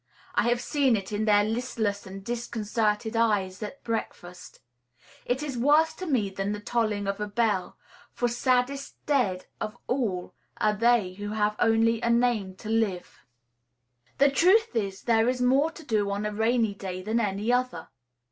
I 0.33 0.49
have 0.49 0.59
seen 0.61 0.95
it 0.95 1.11
in 1.11 1.25
their 1.25 1.43
listless 1.43 2.07
and 2.07 2.25
disconcerted 2.25 3.15
eyes 3.15 3.61
at 3.61 3.83
breakfast. 3.83 4.59
It 5.25 5.43
is 5.43 5.59
worse 5.59 5.93
to 5.93 6.07
me 6.07 6.31
than 6.31 6.53
the 6.53 6.59
tolling 6.59 7.05
of 7.07 7.19
a 7.19 7.27
bell; 7.27 7.77
for 8.11 8.27
saddest 8.27 8.95
dead 9.05 9.45
of 9.59 9.77
all 9.85 10.33
are 10.57 10.73
they 10.75 11.13
who 11.13 11.33
have 11.33 11.55
only 11.59 12.01
a 12.01 12.09
"name 12.09 12.55
to 12.55 12.67
live." 12.69 13.19
The 14.17 14.31
truth 14.31 14.75
is, 14.75 15.03
there 15.03 15.29
is 15.29 15.39
more 15.39 15.69
to 15.69 15.83
do 15.83 16.09
on 16.09 16.25
a 16.25 16.33
rainy 16.33 16.73
day 16.73 17.03
than 17.03 17.19
on 17.19 17.25
any 17.27 17.53
other. 17.53 17.89